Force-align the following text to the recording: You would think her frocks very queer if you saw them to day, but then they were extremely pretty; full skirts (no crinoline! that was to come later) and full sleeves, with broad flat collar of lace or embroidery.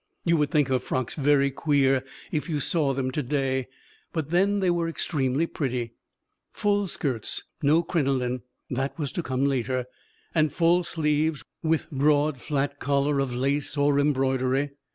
You 0.25 0.35
would 0.37 0.49
think 0.49 0.67
her 0.69 0.79
frocks 0.79 1.13
very 1.13 1.51
queer 1.51 2.03
if 2.31 2.49
you 2.49 2.59
saw 2.59 2.91
them 2.91 3.11
to 3.11 3.21
day, 3.21 3.67
but 4.11 4.31
then 4.31 4.57
they 4.59 4.71
were 4.71 4.89
extremely 4.89 5.45
pretty; 5.45 5.93
full 6.51 6.87
skirts 6.87 7.43
(no 7.61 7.83
crinoline! 7.83 8.41
that 8.71 8.97
was 8.97 9.11
to 9.11 9.21
come 9.21 9.45
later) 9.45 9.85
and 10.33 10.51
full 10.51 10.83
sleeves, 10.83 11.43
with 11.61 11.91
broad 11.91 12.41
flat 12.41 12.79
collar 12.79 13.19
of 13.19 13.35
lace 13.35 13.77
or 13.77 13.99
embroidery. 13.99 14.71